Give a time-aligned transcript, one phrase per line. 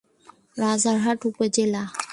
[0.57, 1.83] রাজারহাট উপজেলা